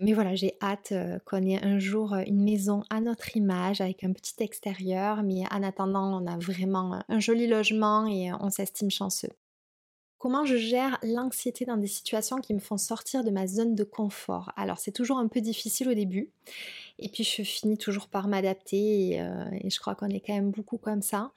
Mais 0.00 0.14
voilà, 0.14 0.34
j'ai 0.34 0.56
hâte 0.60 0.92
qu'on 1.26 1.42
ait 1.46 1.62
un 1.64 1.78
jour 1.78 2.14
une 2.26 2.42
maison 2.42 2.82
à 2.90 3.00
notre 3.00 3.36
image 3.36 3.80
avec 3.80 4.02
un 4.04 4.12
petit 4.12 4.34
extérieur, 4.42 5.22
mais 5.22 5.44
en 5.52 5.62
attendant, 5.62 6.20
on 6.20 6.26
a 6.26 6.36
vraiment 6.38 7.02
un 7.08 7.20
joli 7.20 7.46
logement 7.46 8.06
et 8.06 8.32
on 8.32 8.50
s'estime 8.50 8.90
chanceux. 8.90 9.30
Comment 10.18 10.44
je 10.44 10.56
gère 10.56 10.98
l'anxiété 11.02 11.64
dans 11.64 11.76
des 11.76 11.88
situations 11.88 12.36
qui 12.38 12.54
me 12.54 12.60
font 12.60 12.78
sortir 12.78 13.24
de 13.24 13.30
ma 13.30 13.48
zone 13.48 13.74
de 13.74 13.82
confort? 13.82 14.52
Alors 14.56 14.78
c'est 14.78 14.92
toujours 14.92 15.18
un 15.18 15.26
peu 15.26 15.40
difficile 15.40 15.88
au 15.88 15.94
début, 15.94 16.30
et 16.98 17.08
puis 17.08 17.24
je 17.24 17.42
finis 17.42 17.78
toujours 17.78 18.08
par 18.08 18.28
m'adapter, 18.28 19.10
et, 19.10 19.20
euh, 19.20 19.44
je 19.68 19.80
crois 19.80 19.96
qu'on 19.96 20.08
est 20.10 20.20
quand 20.20 20.34
même 20.34 20.52
beaucoup 20.52 20.78
comme 20.78 21.02
ça. 21.02 21.32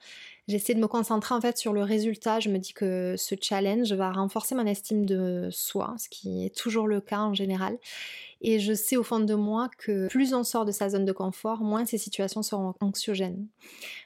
J'essaie 0.48 0.74
de 0.74 0.80
me 0.80 0.86
concentrer 0.88 1.34
en 1.34 1.40
fait 1.40 1.58
sur 1.58 1.72
le 1.72 1.82
résultat. 1.82 2.40
Je 2.40 2.48
me 2.50 2.58
dis 2.58 2.72
que 2.74 3.16
ce 3.18 3.34
challenge 3.40 3.92
va 3.92 4.12
renforcer 4.12 4.54
mon 4.54 4.66
estime 4.66 5.04
de 5.06 5.48
soi, 5.50 5.96
ce 5.98 6.08
qui 6.08 6.46
est 6.46 6.54
toujours 6.56 6.86
le 6.86 7.00
cas 7.00 7.20
en 7.20 7.34
général. 7.34 7.78
Et 8.42 8.58
je 8.60 8.74
sais 8.74 8.96
au 8.96 9.02
fond 9.02 9.20
de 9.20 9.34
moi 9.34 9.70
que 9.78 10.08
plus 10.08 10.34
on 10.34 10.44
sort 10.44 10.64
de 10.64 10.72
sa 10.72 10.88
zone 10.90 11.04
de 11.04 11.12
confort, 11.12 11.62
moins 11.62 11.86
ces 11.86 11.98
situations 11.98 12.42
seront 12.42 12.74
anxiogènes. 12.80 13.46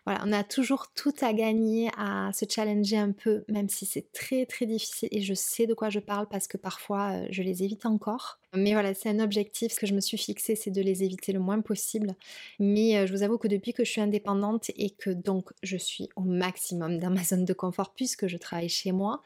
Voilà, 0.06 0.22
on 0.24 0.32
a 0.32 0.44
toujours 0.44 0.86
tout 0.94 1.12
à 1.20 1.32
gagner 1.32 1.90
à 1.96 2.30
se 2.32 2.44
challenger 2.48 2.96
un 2.96 3.12
peu, 3.12 3.44
même 3.48 3.68
si 3.68 3.86
c'est 3.86 4.10
très 4.12 4.46
très 4.46 4.66
difficile. 4.66 5.08
Et 5.12 5.20
je 5.20 5.34
sais 5.34 5.66
de 5.66 5.74
quoi 5.74 5.90
je 5.90 6.00
parle 6.00 6.26
parce 6.28 6.46
que 6.46 6.56
parfois 6.56 7.12
euh, 7.12 7.26
je 7.30 7.42
les 7.42 7.62
évite 7.62 7.86
encore. 7.86 8.38
Mais 8.52 8.72
voilà, 8.72 8.94
c'est 8.94 9.08
un 9.08 9.20
objectif 9.20 9.76
que 9.76 9.86
je 9.86 9.94
me 9.94 10.00
suis 10.00 10.18
fixé, 10.18 10.56
c'est 10.56 10.72
de 10.72 10.80
les 10.80 11.04
éviter 11.04 11.32
le 11.32 11.38
moins 11.38 11.60
possible. 11.60 12.16
Mais 12.58 12.96
euh, 12.96 13.06
je 13.06 13.12
vous 13.12 13.22
avoue 13.22 13.38
que 13.38 13.46
depuis 13.46 13.72
que 13.72 13.84
je 13.84 13.90
suis 13.90 14.00
indépendante 14.00 14.70
et 14.76 14.90
que 14.90 15.10
donc 15.10 15.50
je 15.62 15.76
suis 15.76 16.08
au 16.16 16.22
maximum 16.22 16.98
dans 16.98 17.10
ma 17.10 17.22
zone 17.22 17.44
de 17.44 17.52
confort 17.52 17.92
puisque 17.94 18.26
je 18.26 18.36
travaille 18.36 18.68
chez 18.68 18.92
moi, 18.92 19.22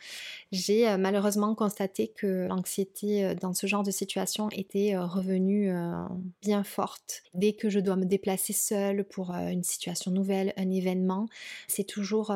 j'ai 0.53 0.89
euh, 0.89 0.99
malheureusement 0.99 1.55
constaté 1.55 2.09
que 2.09 2.47
l'anxiété 2.49 3.35
dans 3.41 3.55
ce 3.55 3.67
genre 3.67 3.83
de 3.83 3.91
situation 3.91 4.49
était 4.51 4.94
revenue 4.97 5.73
bien 6.43 6.65
forte. 6.65 7.23
Dès 7.35 7.53
que 7.53 7.69
je 7.69 7.81
dois 7.81 7.97
me 7.97 8.05
déplacer 8.05 8.53
seule 8.53 9.05
pour 9.05 9.33
une 9.33 9.63
situation 9.63 10.11
nouvelle, 10.11 10.53
un 10.57 10.71
événement, 10.71 11.27
c'est 11.69 11.85
toujours 11.85 12.35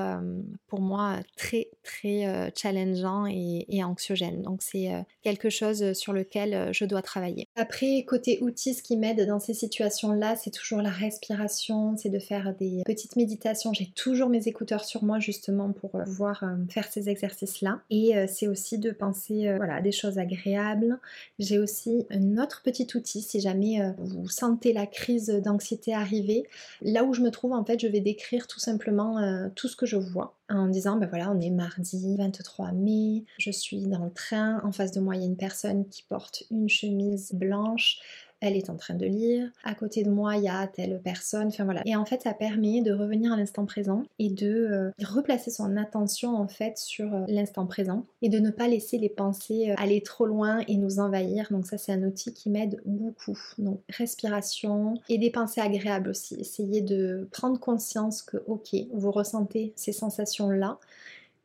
pour 0.67 0.81
moi 0.81 1.17
très 1.37 1.69
très 1.83 2.53
challengeant 2.57 3.27
et, 3.27 3.83
anxiogène. 3.85 4.43
Donc 4.43 4.63
c'est 4.63 4.91
quelque 5.23 5.51
chose 5.51 5.93
sur 5.93 6.13
lequel 6.13 6.73
je 6.73 6.85
dois 6.85 7.03
travailler. 7.03 7.47
Après, 7.57 8.05
côté 8.07 8.39
outils, 8.43 8.75
ce 8.75 8.83
qui 8.83 8.97
m'aide 8.97 9.27
dans 9.27 9.41
ces 9.41 9.55
situations-là, 9.55 10.37
c'est 10.37 10.51
toujours 10.51 10.83
la 10.83 10.91
respiration, 10.91 11.97
c'est 11.97 12.09
de 12.09 12.19
faire 12.19 12.55
des 12.59 12.83
petites 12.85 13.17
méditations. 13.17 13.73
J'ai 13.73 13.91
toujours 13.95 14.29
mes 14.29 14.49
écouteurs 14.49 14.85
sur 14.85 15.05
moi 15.05 15.19
justement 15.19 15.73
pour 15.73 15.95
euh, 15.95 16.05
pouvoir 16.05 16.43
euh, 16.43 16.57
faire 16.71 16.91
ces 16.91 17.09
exercices-là. 17.09 17.81
Et 17.91 18.17
euh, 18.17 18.27
c'est 18.29 18.49
aussi 18.49 18.79
de 18.79 18.91
penser 18.91 19.53
voilà, 19.57 19.77
à 19.77 19.81
des 19.81 19.93
choses 19.93 20.19
agréables. 20.19 20.99
J'ai 21.39 21.59
aussi 21.59 22.07
un 22.11 22.39
autre 22.39 22.48
petit 22.63 22.89
outil 22.95 23.23
si 23.23 23.41
jamais 23.41 23.81
vous 23.99 24.29
sentez 24.29 24.73
la 24.73 24.87
crise 24.87 25.29
d'anxiété 25.29 25.95
arriver. 25.95 26.45
Là 26.83 27.05
où 27.05 27.15
je 27.15 27.23
me 27.23 27.31
trouve, 27.31 27.53
en 27.53 27.65
fait, 27.65 27.81
je 27.81 27.87
vais 27.87 28.01
décrire 28.01 28.47
tout 28.47 28.61
simplement 28.61 29.19
tout 29.55 29.69
ce 29.69 29.77
que 29.77 29.87
je 29.87 29.97
vois 29.97 30.35
en 30.51 30.67
disant 30.67 30.97
ben 30.97 31.07
voilà 31.07 31.31
on 31.31 31.41
est 31.41 31.51
mardi 31.51 32.17
23 32.17 32.73
mai, 32.73 33.25
je 33.39 33.51
suis 33.51 33.83
dans 33.83 34.05
le 34.05 34.11
train, 34.11 34.61
en 34.65 34.73
face 34.73 34.93
de 34.93 35.01
moi 35.01 35.15
il 35.15 35.21
y 35.21 35.25
a 35.25 35.27
une 35.27 35.37
personne 35.37 35.87
qui 35.89 36.03
porte 36.09 36.45
une 36.51 36.69
chemise 36.69 37.33
blanche, 37.35 37.99
elle 38.41 38.57
est 38.57 38.71
en 38.71 38.77
train 38.77 38.95
de 38.95 39.07
lire, 39.07 39.51
à 39.65 39.75
côté 39.75 40.03
de 40.03 40.11
moi 40.11 40.37
il 40.37 40.45
y 40.45 40.49
a 40.49 40.67
telle 40.67 41.01
personne, 41.03 41.49
enfin 41.49 41.65
voilà. 41.65 41.83
Et 41.87 41.97
en 41.97 42.05
fait 42.05 42.23
ça 42.23 42.35
permet 42.35 42.83
de 42.83 42.93
revenir 42.93 43.33
à 43.33 43.37
l'instant 43.37 43.67
présent 43.67 44.05
et 44.19 44.31
de 44.31 44.49
euh, 44.49 44.91
replacer 45.05 45.51
son 45.51 45.77
attention 45.77 46.37
en 46.37 46.49
fait 46.49 46.79
sur 46.79 47.15
euh, 47.15 47.25
l'instant 47.29 47.67
présent 47.67 48.07
et 48.23 48.29
de 48.29 48.39
ne 48.39 48.51
pas 48.51 48.69
laisser 48.69 48.99
les 48.99 49.09
pensées 49.09 49.71
euh, 49.71 49.75
aller 49.79 50.03
trop 50.03 50.27
loin 50.27 50.61
et 50.69 50.77
nous 50.77 51.01
envahir. 51.01 51.49
Donc 51.51 51.67
ça 51.67 51.79
c'est 51.79 51.93
un 51.93 52.03
outil 52.03 52.33
qui 52.33 52.51
m'aide 52.51 52.81
beaucoup. 52.85 53.39
Donc 53.59 53.81
respiration 53.89 54.95
et 55.09 55.19
des 55.19 55.31
pensées 55.31 55.61
agréables 55.61 56.11
aussi. 56.11 56.37
Essayez 56.37 56.81
de 56.81 57.29
prendre 57.33 57.59
conscience 57.59 58.23
que 58.23 58.37
ok, 58.47 58.75
vous 58.93 59.11
ressentez 59.11 59.73
ces 59.77 59.93
sensations 59.93 60.51
là 60.51 60.79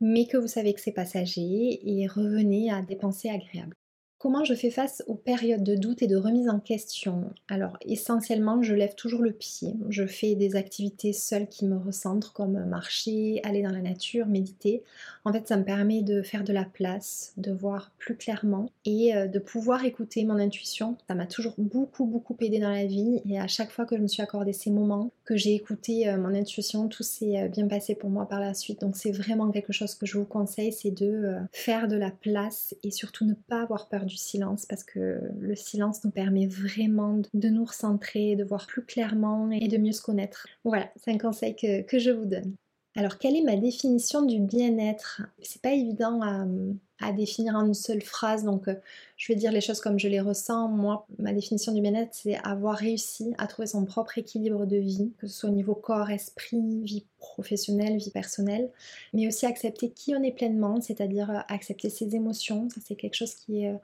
mais 0.01 0.27
que 0.27 0.35
vous 0.37 0.47
savez 0.47 0.73
que 0.73 0.81
c'est 0.81 0.91
passager 0.91 1.79
et 1.81 2.07
revenez 2.07 2.69
à 2.69 2.81
des 2.81 2.97
pensées 2.97 3.29
agréables. 3.29 3.75
Comment 4.23 4.45
je 4.45 4.53
fais 4.53 4.69
face 4.69 5.03
aux 5.07 5.15
périodes 5.15 5.65
de 5.65 5.75
doute 5.75 6.01
et 6.01 6.07
de 6.07 6.15
remise 6.15 6.47
en 6.47 6.61
question? 6.61 7.33
Alors 7.49 7.77
essentiellement, 7.81 8.63
je 8.63 8.73
lève 8.73 8.95
toujours 8.95 9.21
le 9.21 9.33
pied. 9.33 9.73
Je 9.89 10.05
fais 10.05 10.35
des 10.35 10.55
activités 10.55 11.11
seules 11.11 11.49
qui 11.49 11.65
me 11.65 11.77
recentrent 11.77 12.31
comme 12.31 12.63
marcher, 12.63 13.41
aller 13.43 13.61
dans 13.61 13.73
la 13.73 13.81
nature, 13.81 14.25
méditer. 14.25 14.81
En 15.25 15.33
fait, 15.33 15.45
ça 15.49 15.57
me 15.57 15.65
permet 15.65 16.03
de 16.03 16.21
faire 16.21 16.45
de 16.45 16.53
la 16.53 16.63
place, 16.63 17.33
de 17.35 17.51
voir 17.51 17.91
plus 17.97 18.15
clairement 18.15 18.69
et 18.85 19.13
euh, 19.13 19.27
de 19.27 19.39
pouvoir 19.39 19.83
écouter 19.83 20.23
mon 20.23 20.37
intuition. 20.39 20.95
Ça 21.09 21.15
m'a 21.15 21.27
toujours 21.27 21.55
beaucoup 21.57 22.05
beaucoup 22.05 22.37
aidé 22.39 22.59
dans 22.59 22.71
la 22.71 22.85
vie 22.85 23.21
et 23.29 23.37
à 23.41 23.47
chaque 23.47 23.71
fois 23.71 23.85
que 23.85 23.97
je 23.97 24.01
me 24.01 24.07
suis 24.07 24.23
accordé 24.23 24.53
ces 24.53 24.71
moments, 24.71 25.11
que 25.25 25.35
j'ai 25.35 25.53
écouté 25.53 26.07
euh, 26.07 26.17
mon 26.17 26.33
intuition, 26.33 26.87
tout 26.87 27.03
s'est 27.03 27.41
euh, 27.41 27.47
bien 27.49 27.67
passé 27.67 27.93
pour 27.93 28.09
moi 28.09 28.25
par 28.29 28.39
la 28.39 28.53
suite. 28.53 28.79
Donc 28.79 28.95
c'est 28.95 29.11
vraiment 29.11 29.51
quelque 29.51 29.73
chose 29.73 29.95
que 29.95 30.05
je 30.05 30.17
vous 30.17 30.23
conseille, 30.23 30.71
c'est 30.71 30.91
de 30.91 31.35
faire 31.51 31.89
de 31.89 31.97
la 31.97 32.11
place 32.11 32.73
et 32.83 32.91
surtout 32.91 33.25
ne 33.25 33.33
pas 33.33 33.63
avoir 33.63 33.89
peur 33.89 34.05
du 34.05 34.12
silence 34.17 34.65
parce 34.65 34.83
que 34.83 35.19
le 35.39 35.55
silence 35.55 36.03
nous 36.03 36.11
permet 36.11 36.47
vraiment 36.47 37.21
de 37.33 37.49
nous 37.49 37.65
recentrer, 37.65 38.35
de 38.35 38.43
voir 38.43 38.67
plus 38.67 38.83
clairement 38.83 39.49
et 39.51 39.67
de 39.67 39.77
mieux 39.77 39.91
se 39.91 40.01
connaître. 40.01 40.47
Voilà, 40.63 40.89
c'est 40.95 41.11
un 41.11 41.17
conseil 41.17 41.55
que, 41.55 41.81
que 41.81 41.99
je 41.99 42.11
vous 42.11 42.25
donne. 42.25 42.55
Alors, 42.95 43.17
quelle 43.17 43.35
est 43.35 43.41
ma 43.41 43.55
définition 43.55 44.21
du 44.21 44.39
bien-être? 44.39 45.23
C'est 45.41 45.61
pas 45.61 45.71
évident 45.71 46.21
à, 46.21 47.11
définir 47.11 47.55
en 47.55 47.65
une 47.65 47.73
seule 47.73 48.01
phrase, 48.01 48.45
donc 48.45 48.69
euh, 48.69 48.75
je 49.17 49.33
vais 49.33 49.35
dire 49.37 49.51
les 49.51 49.59
choses 49.59 49.81
comme 49.81 49.99
je 49.99 50.07
les 50.07 50.21
ressens. 50.21 50.69
Moi, 50.69 51.05
ma 51.19 51.33
définition 51.33 51.73
du 51.73 51.81
bien-être, 51.81 52.13
c'est 52.13 52.35
avoir 52.45 52.77
réussi 52.77 53.33
à 53.37 53.47
trouver 53.47 53.67
son 53.67 53.83
propre 53.83 54.17
équilibre 54.17 54.65
de 54.65 54.77
vie, 54.77 55.11
que 55.17 55.27
ce 55.27 55.39
soit 55.39 55.49
au 55.49 55.53
niveau 55.53 55.75
corps, 55.75 56.11
esprit, 56.11 56.81
vie 56.83 57.05
professionnelle, 57.17 57.97
vie 57.97 58.11
personnelle, 58.11 58.71
mais 59.11 59.27
aussi 59.27 59.45
accepter 59.45 59.89
qui 59.89 60.15
on 60.15 60.23
est 60.23 60.31
pleinement, 60.31 60.79
c'est-à-dire 60.79 61.29
euh, 61.29 61.39
accepter 61.49 61.89
ses 61.89 62.15
émotions. 62.15 62.69
Ça, 62.69 62.79
c'est 62.85 62.95
quelque 62.95 63.15
chose 63.15 63.33
qui 63.33 63.63
est, 63.63 63.71
euh, 63.71 63.77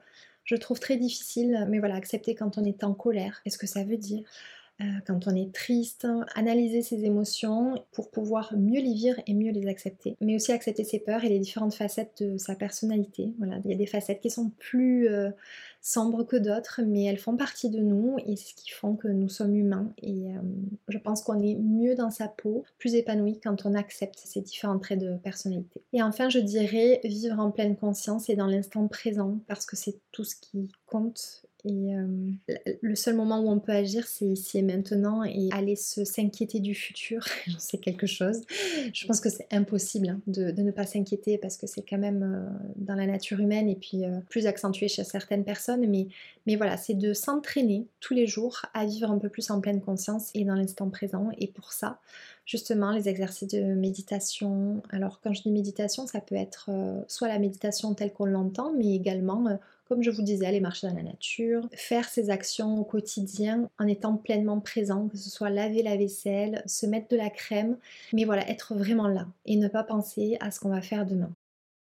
je 0.44 0.54
trouve, 0.54 0.80
très 0.80 0.96
difficile, 0.96 1.66
mais 1.68 1.78
voilà, 1.78 1.96
accepter 1.96 2.34
quand 2.34 2.56
on 2.56 2.64
est 2.64 2.84
en 2.84 2.94
colère, 2.94 3.42
qu'est-ce 3.42 3.58
que 3.58 3.66
ça 3.66 3.84
veut 3.84 3.98
dire 3.98 4.22
quand 5.06 5.26
on 5.26 5.34
est 5.34 5.52
triste, 5.52 6.06
analyser 6.34 6.82
ses 6.82 7.04
émotions 7.04 7.74
pour 7.92 8.10
pouvoir 8.10 8.54
mieux 8.56 8.80
les 8.80 8.94
vivre 8.94 9.20
et 9.26 9.34
mieux 9.34 9.52
les 9.52 9.66
accepter. 9.68 10.16
Mais 10.20 10.34
aussi 10.34 10.52
accepter 10.52 10.84
ses 10.84 10.98
peurs 10.98 11.24
et 11.24 11.28
les 11.28 11.38
différentes 11.38 11.74
facettes 11.74 12.22
de 12.22 12.38
sa 12.38 12.54
personnalité. 12.54 13.34
Voilà, 13.38 13.58
il 13.64 13.70
y 13.70 13.74
a 13.74 13.76
des 13.76 13.86
facettes 13.86 14.20
qui 14.20 14.30
sont 14.30 14.50
plus 14.58 15.08
euh, 15.08 15.30
sombres 15.80 16.24
que 16.24 16.36
d'autres, 16.36 16.80
mais 16.86 17.04
elles 17.04 17.18
font 17.18 17.36
partie 17.36 17.70
de 17.70 17.80
nous 17.80 18.16
et 18.26 18.36
c'est 18.36 18.50
ce 18.50 18.54
qui 18.54 18.70
font 18.70 18.96
que 18.96 19.08
nous 19.08 19.28
sommes 19.28 19.54
humains. 19.54 19.92
Et 20.02 20.28
euh, 20.28 20.40
je 20.88 20.98
pense 20.98 21.22
qu'on 21.22 21.40
est 21.40 21.56
mieux 21.56 21.94
dans 21.94 22.10
sa 22.10 22.28
peau, 22.28 22.64
plus 22.78 22.94
épanoui 22.94 23.40
quand 23.40 23.66
on 23.66 23.74
accepte 23.74 24.20
ces 24.24 24.40
différents 24.40 24.78
traits 24.78 24.98
de 24.98 25.16
personnalité. 25.16 25.82
Et 25.92 26.02
enfin, 26.02 26.28
je 26.28 26.38
dirais 26.38 27.00
vivre 27.04 27.38
en 27.38 27.50
pleine 27.50 27.76
conscience 27.76 28.28
et 28.28 28.36
dans 28.36 28.46
l'instant 28.46 28.86
présent 28.88 29.38
parce 29.46 29.66
que 29.66 29.76
c'est 29.76 29.96
tout 30.12 30.24
ce 30.24 30.36
qui 30.36 30.68
compte 30.86 31.44
et 31.64 31.94
euh, 31.94 32.06
le 32.80 32.94
seul 32.94 33.14
moment 33.14 33.40
où 33.40 33.50
on 33.50 33.58
peut 33.58 33.72
agir, 33.72 34.06
c'est 34.06 34.26
ici 34.26 34.58
et 34.58 34.62
maintenant 34.62 35.24
et 35.24 35.48
aller 35.52 35.76
s'inquiéter 35.76 36.60
du 36.60 36.74
futur, 36.74 37.26
sais 37.58 37.78
quelque 37.78 38.06
chose. 38.06 38.40
Je 38.92 39.06
pense 39.06 39.20
que 39.20 39.28
c'est 39.28 39.46
impossible 39.50 40.08
hein, 40.08 40.20
de, 40.26 40.50
ne 40.50 40.70
pas 40.70 40.86
s'inquiéter 40.86 41.38
parce 41.38 41.56
que 41.56 41.66
c'est 41.66 41.82
quand 41.82 41.98
même 41.98 42.22
euh, 42.22 42.68
dans 42.76 42.94
la 42.94 43.06
nature 43.06 43.40
humaine 43.40 43.68
et 43.68 43.76
puis 43.76 44.04
euh, 44.04 44.20
plus 44.28 44.46
accentué 44.46 44.88
chez 44.88 45.04
certaines 45.04 45.44
personnes. 45.44 45.86
Mais, 45.88 46.08
mais 46.46 46.56
voilà, 46.56 46.76
c'est 46.76 46.94
de 46.94 47.12
s'entraîner 47.12 47.86
tous 48.00 48.14
les 48.14 48.26
jours 48.26 48.62
à 48.72 48.86
vivre 48.86 49.10
un 49.10 49.18
peu 49.18 49.28
plus 49.28 49.50
en 49.50 49.60
pleine 49.60 49.80
conscience 49.80 50.30
et 50.34 50.44
dans 50.44 50.54
l'instant 50.54 50.88
présent. 50.88 51.28
Et 51.38 51.48
pour 51.48 51.72
ça, 51.72 52.00
justement, 52.46 52.92
les 52.92 53.08
exercices 53.08 53.48
de 53.48 53.74
méditation. 53.74 54.82
Alors 54.90 55.20
quand 55.20 55.32
je 55.32 55.42
dis 55.42 55.50
méditation, 55.50 56.06
ça 56.06 56.20
peut 56.20 56.36
être 56.36 56.70
soit 57.06 57.28
la 57.28 57.38
méditation 57.38 57.94
telle 57.94 58.12
qu'on 58.12 58.24
l'entend, 58.24 58.72
mais 58.72 58.94
également 58.94 59.46
comme 59.90 60.04
je 60.04 60.10
vous 60.12 60.22
disais, 60.22 60.46
aller 60.46 60.60
marcher 60.60 60.86
dans 60.86 60.94
la 60.94 61.02
nature, 61.02 61.68
faire 61.72 62.08
ses 62.08 62.30
actions 62.30 62.78
au 62.78 62.84
quotidien 62.84 63.68
en 63.76 63.88
étant 63.88 64.16
pleinement 64.16 64.60
présent, 64.60 65.08
que 65.08 65.16
ce 65.16 65.28
soit 65.28 65.50
laver 65.50 65.82
la 65.82 65.96
vaisselle, 65.96 66.62
se 66.64 66.86
mettre 66.86 67.08
de 67.08 67.16
la 67.16 67.28
crème, 67.28 67.76
mais 68.12 68.24
voilà, 68.24 68.48
être 68.48 68.76
vraiment 68.76 69.08
là 69.08 69.26
et 69.46 69.56
ne 69.56 69.66
pas 69.66 69.82
penser 69.82 70.36
à 70.38 70.52
ce 70.52 70.60
qu'on 70.60 70.68
va 70.68 70.80
faire 70.80 71.06
demain. 71.06 71.32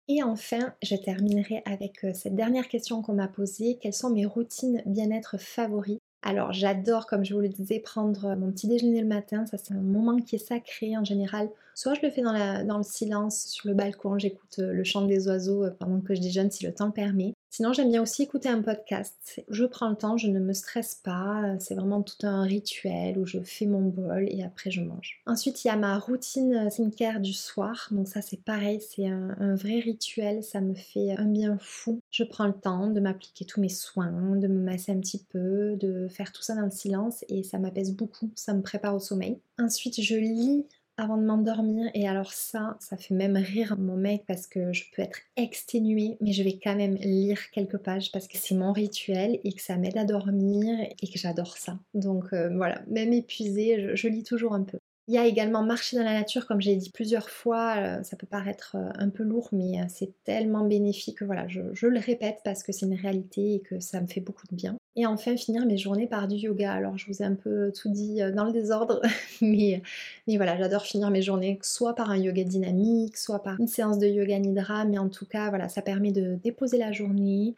Et 0.09 0.23
enfin, 0.23 0.73
je 0.83 0.97
terminerai 0.97 1.63
avec 1.67 2.03
euh, 2.03 2.13
cette 2.15 2.35
dernière 2.35 2.69
question 2.69 3.03
qu'on 3.03 3.13
m'a 3.13 3.29
posée. 3.29 3.77
Quelles 3.79 3.93
sont 3.93 4.09
mes 4.09 4.25
routines 4.25 4.83
bien-être 4.87 5.39
favoris? 5.39 5.99
Alors 6.23 6.55
j'adore, 6.55 7.07
comme 7.07 7.27
je 7.27 7.35
vous 7.35 7.41
le 7.41 7.51
disais, 7.51 7.79
prendre 7.79 8.35
mon 8.37 8.51
petit 8.51 8.69
déjeuner 8.69 9.03
le 9.03 9.07
matin. 9.07 9.45
Ça 9.45 9.59
c'est 9.59 9.75
un 9.75 9.83
moment 9.83 10.17
qui 10.17 10.37
est 10.37 10.39
sacré 10.39 10.97
en 10.97 11.05
général. 11.05 11.51
Soit 11.79 11.95
je 11.95 12.01
le 12.03 12.11
fais 12.11 12.23
dans, 12.23 12.33
le 12.33 12.83
silence 12.83 13.47
sur 13.47 13.69
le 13.69 13.75
balcon, 13.75 14.19
j'écoute 14.19 14.59
euh, 14.59 14.73
le 14.73 14.83
chant 14.83 15.03
des 15.03 15.29
oiseaux 15.29 15.63
euh, 15.63 15.71
pendant 15.71 16.01
que 16.01 16.13
je 16.13 16.21
déjeune 16.21 16.51
si 16.51 16.67
le 16.67 16.75
temps 16.75 16.87
le 16.87 16.93
permet. 16.93 17.35
Sinon, 17.51 17.73
j'aime 17.73 17.89
bien 17.89 18.03
aussi 18.03 18.25
écouter 18.25 18.49
un 18.49 18.63
podcast. 18.63 19.41
Je 19.49 19.65
prends 19.65 19.89
le 19.89 19.95
temps, 19.95 20.17
je 20.17 20.27
ne 20.27 20.41
me 20.41 20.53
stresse 20.53 20.97
pas. 20.97 21.57
C'est 21.61 21.77
vraiment 21.77 22.03
tout 22.03 22.27
un 22.27 22.43
rituel 22.43 23.17
où 23.17 23.27
je 23.27 23.39
fais 23.45 23.67
mon 23.67 23.83
bol 23.83 24.27
et 24.29 24.43
après 24.43 24.73
je 24.73 24.83
mange. 24.83 25.23
Ensuite, 25.25 25.65
il 25.65 25.69
y 25.69 25.71
a 25.71 25.77
ma 25.77 25.99
routine 25.99 26.69
skincare 26.69 27.21
du 27.21 27.33
soir. 27.33 27.89
Donc 27.93 28.09
ça, 28.09 28.23
c'est 28.23 28.43
pareil, 28.43 28.81
c'est 28.81 29.07
un, 29.07 29.55
vrai 29.55 29.79
rituel. 29.79 30.43
Ça 30.43 30.61
me 30.61 30.75
fait 30.75 31.13
un 31.17 31.25
bien 31.27 31.59
fou. 31.61 32.01
Je 32.11 32.25
prends 32.25 32.47
le 32.47 32.53
temps 32.53 32.89
de 32.89 33.01
m'appliquer 33.01 33.45
tous 33.45 33.61
mes 33.61 33.71
soins, 33.71 34.37
de 34.37 34.49
me 34.49 34.61
masser 34.61 34.93
un 34.93 34.99
petit 34.99 35.25
peu, 35.31 35.77
de 35.77 36.09
faire 36.09 36.33
tout 36.33 36.43
ça 36.43 36.55
dans 36.55 36.67
le 36.67 36.71
silence 36.71 37.25
et 37.29 37.45
ça 37.45 37.59
m'apaise 37.59 37.95
beaucoup. 37.95 38.31
Ça 38.35 38.53
me 38.53 38.63
prépare 38.63 38.95
au 38.95 39.01
sommeil. 39.01 39.39
Ensuite, 39.59 40.01
je 40.01 40.17
lis 40.17 40.67
avant 40.99 41.17
de 41.17 41.25
m'endormir. 41.25 41.91
Et 41.95 42.07
alors 42.07 42.33
ça, 42.33 42.77
ça 42.81 42.97
fait 42.97 43.15
même 43.15 43.37
rire 43.37 43.77
mon 43.79 43.97
mec 43.97 44.25
parce 44.27 44.47
que 44.47 44.73
je 44.73 44.85
peux 44.93 45.03
être 45.03 45.21
exténuée, 45.37 46.19
mais 46.21 46.33
je 46.33 46.43
vais 46.43 46.59
quand 46.63 46.77
même 46.77 46.97
lire 46.97 47.51
quelques 47.53 47.79
pages 47.79 48.13
parce 48.13 48.29
que 48.29 48.37
c'est 48.37 48.57
mon 48.57 48.73
rituel 48.73 49.39
et 49.45 49.53
que 49.53 49.63
ça 49.63 49.77
m'aide 49.77 49.97
à 49.97 50.05
dormir 50.05 50.77
et 51.01 51.07
que 51.07 51.19
j'adore 51.19 51.57
ça. 51.57 51.79
Donc 51.95 52.33
euh, 52.33 52.55
voilà, 52.55 52.83
même 52.89 53.13
épuisée, 53.13 53.95
je, 53.95 54.09
lis 54.09 54.25
toujours 54.25 54.55
un 54.55 54.65
peu. 54.65 54.79
Il 55.07 55.15
y 55.15 55.19
a 55.19 55.27
également 55.27 55.63
marcher 55.63 55.97
dans 55.97 56.05
la 56.05 56.13
nature, 56.13 56.47
comme 56.47 56.61
j'ai 56.61 56.77
dit 56.77 56.91
plusieurs 56.91 57.31
fois, 57.31 57.77
euh, 57.79 58.03
ça 58.03 58.17
peut 58.17 58.27
paraître 58.27 58.77
euh, 58.77 58.91
un 58.97 59.09
peu 59.09 59.23
lourd, 59.23 59.49
mais 59.53 59.79
c'est 59.89 60.13
tellement 60.25 60.67
bénéfique. 60.67 61.23
Voilà, 61.23 61.47
je, 61.49 61.87
le 61.87 61.99
répète 62.01 62.41
parce 62.45 62.63
que 62.63 62.73
c'est 62.73 62.87
une 62.87 62.95
réalité 62.95 63.55
et 63.55 63.61
que 63.61 63.81
ça 63.81 64.01
me 64.01 64.07
fait 64.07 64.21
beaucoup 64.21 64.47
de 64.51 64.57
bien. 64.57 64.78
Et 65.01 65.07
enfin, 65.07 65.37
finir 65.37 65.65
mes 65.65 65.79
journées 65.79 66.09
par 66.09 66.27
du 66.27 66.35
yoga. 66.35 66.73
Alors, 66.73 66.99
je 66.99 67.07
vous 67.07 67.23
ai 67.23 67.25
un 67.25 67.37
peu 67.37 67.71
tout 67.73 67.89
dit 67.89 68.19
dans 68.35 68.43
le 68.43 68.53
désordre, 68.53 69.01
mais, 69.41 69.81
mais 70.27 70.37
voilà, 70.37 70.59
j'adore 70.59 70.83
finir 70.83 71.09
mes 71.11 71.23
journées 71.23 71.57
soit 71.63 71.95
par 71.95 72.11
un 72.11 72.17
yoga 72.17 72.43
dynamique, 72.43 73.17
soit 73.17 73.41
par 73.41 73.61
une 73.61 73.69
séance 73.69 74.01
de 74.01 74.09
yoga 74.09 74.37
nidra, 74.41 74.85
mais 74.87 74.99
en 74.99 75.09
tout 75.09 75.25
cas, 75.25 75.51
voilà, 75.51 75.69
ça 75.69 75.83
permet 75.83 76.11
de 76.11 76.35
déposer 76.43 76.79
la 76.79 76.91
journée 76.91 77.55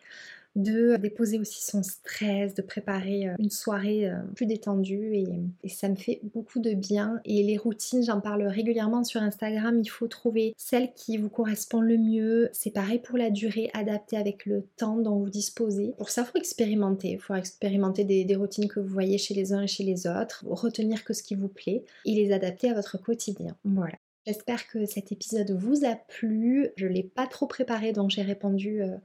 de 0.56 0.96
déposer 0.96 1.38
aussi 1.38 1.64
son 1.64 1.82
stress, 1.82 2.54
de 2.54 2.62
préparer 2.62 3.28
euh, 3.28 3.34
une 3.38 3.50
soirée 3.50 4.08
euh, 4.08 4.16
plus 4.34 4.46
détendue 4.46 5.14
et, 5.14 5.26
ça 5.68 5.88
me 5.88 5.94
fait 5.94 6.20
beaucoup 6.34 6.58
de 6.58 6.72
bien. 6.74 7.20
Et 7.24 7.42
les 7.42 7.56
routines, 7.56 8.02
j'en 8.02 8.20
parle 8.20 8.42
régulièrement 8.42 9.04
sur 9.04 9.22
Instagram, 9.22 9.80
il 9.82 9.88
faut 9.88 10.08
trouver 10.08 10.52
celle 10.56 10.92
qui 10.94 11.16
vous 11.16 11.28
correspond 11.28 11.80
le 11.80 11.96
mieux. 11.96 12.48
C'est 12.52 12.72
pareil 12.72 12.98
pour 12.98 13.16
la 13.16 13.30
durée, 13.30 13.70
adaptée 13.72 14.16
avec 14.16 14.46
le 14.46 14.64
temps 14.76 14.96
dont 14.96 15.18
vous 15.18 15.30
disposez. 15.30 15.94
Pour 15.96 16.10
ça, 16.10 16.22
il 16.22 16.32
faut 16.32 16.38
expérimenter. 16.38 17.12
Il 17.12 17.20
faut 17.20 17.34
expérimenter 17.34 18.04
des, 18.04 18.24
des 18.24 18.36
routines 18.36 18.68
que 18.68 18.80
vous 18.80 18.88
voyez 18.88 19.16
chez 19.16 19.34
les 19.34 19.52
uns 19.52 19.62
et 19.62 19.68
chez 19.68 19.84
les 19.84 20.06
autres, 20.06 20.44
retenir 20.48 21.04
que 21.04 21.14
ce 21.14 21.22
qui 21.22 21.34
vous 21.34 21.48
plaît 21.48 21.84
et 22.04 22.14
les 22.14 22.32
adapter 22.32 22.70
à 22.70 22.74
votre 22.74 23.00
quotidien. 23.00 23.56
Voilà. 23.64 23.94
J'espère 24.26 24.68
que 24.68 24.84
cet 24.84 25.12
épisode 25.12 25.50
vous 25.50 25.86
a 25.86 25.94
plu. 25.94 26.68
Je 26.76 26.86
ne 26.86 26.92
l'ai 26.92 27.02
pas 27.02 27.26
trop 27.26 27.46
préparé, 27.46 27.92
donc 27.92 28.10
j'ai 28.10 28.20
répondu 28.20 28.82
euh, 28.82 28.96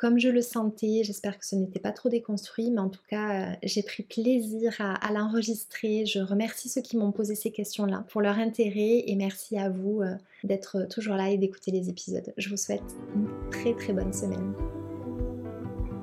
comme 0.00 0.18
je 0.18 0.30
le 0.30 0.40
sentais. 0.40 1.02
J'espère 1.04 1.38
que 1.38 1.44
ce 1.44 1.54
n'était 1.54 1.78
pas 1.78 1.92
trop 1.92 2.08
déconstruit, 2.08 2.70
mais 2.70 2.80
en 2.80 2.88
tout 2.88 3.02
cas, 3.06 3.52
euh, 3.52 3.54
j'ai 3.62 3.82
pris 3.82 4.02
plaisir 4.02 4.74
à, 4.78 5.12
l'enregistrer. 5.12 6.06
Je 6.06 6.20
remercie 6.20 6.70
ceux 6.70 6.80
qui 6.80 6.96
m'ont 6.96 7.12
posé 7.12 7.34
ces 7.34 7.50
questions-là 7.50 8.06
pour 8.08 8.22
leur 8.22 8.38
intérêt 8.38 9.04
et 9.06 9.14
merci 9.14 9.58
à 9.58 9.68
vous 9.68 10.00
euh, 10.00 10.14
d'être 10.42 10.88
toujours 10.88 11.16
là 11.16 11.28
et 11.28 11.36
d'écouter 11.36 11.70
les 11.70 11.90
épisodes. 11.90 12.32
Je 12.38 12.48
vous 12.48 12.56
souhaite 12.56 12.82
une 13.14 13.28
très 13.50 13.74
très 13.74 13.92
bonne 13.92 14.12
semaine. 14.14 14.54